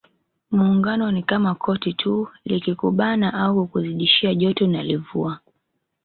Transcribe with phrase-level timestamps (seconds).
[0.51, 5.39] Muungano ni kama koti tu likikubana au kukuzidishia joto unalivua